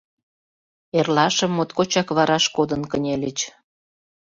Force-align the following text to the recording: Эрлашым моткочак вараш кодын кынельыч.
Эрлашым 0.97 1.51
моткочак 1.55 2.07
вараш 2.17 2.45
кодын 2.55 2.81
кынельыч. 2.91 3.39